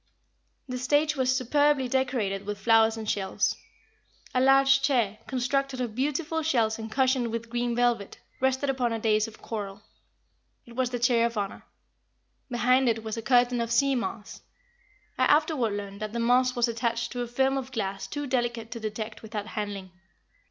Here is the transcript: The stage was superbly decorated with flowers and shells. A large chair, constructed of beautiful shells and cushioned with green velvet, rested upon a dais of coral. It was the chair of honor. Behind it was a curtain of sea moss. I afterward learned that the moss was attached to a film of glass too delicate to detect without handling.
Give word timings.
The 0.67 0.79
stage 0.79 1.15
was 1.15 1.37
superbly 1.37 1.87
decorated 1.87 2.47
with 2.47 2.57
flowers 2.57 2.97
and 2.97 3.07
shells. 3.07 3.55
A 4.33 4.41
large 4.41 4.81
chair, 4.81 5.19
constructed 5.27 5.79
of 5.79 5.93
beautiful 5.93 6.41
shells 6.41 6.79
and 6.79 6.91
cushioned 6.91 7.27
with 7.27 7.51
green 7.51 7.75
velvet, 7.75 8.17
rested 8.39 8.71
upon 8.71 8.93
a 8.93 8.97
dais 8.97 9.27
of 9.27 9.43
coral. 9.43 9.83
It 10.65 10.75
was 10.75 10.89
the 10.89 10.97
chair 10.97 11.27
of 11.27 11.37
honor. 11.37 11.65
Behind 12.49 12.89
it 12.89 13.03
was 13.03 13.15
a 13.15 13.21
curtain 13.21 13.61
of 13.61 13.71
sea 13.71 13.93
moss. 13.93 14.41
I 15.19 15.25
afterward 15.25 15.73
learned 15.73 15.99
that 16.01 16.13
the 16.13 16.19
moss 16.19 16.55
was 16.55 16.67
attached 16.67 17.11
to 17.11 17.21
a 17.21 17.27
film 17.27 17.55
of 17.55 17.71
glass 17.71 18.07
too 18.07 18.25
delicate 18.25 18.71
to 18.71 18.79
detect 18.79 19.21
without 19.21 19.45
handling. 19.45 19.91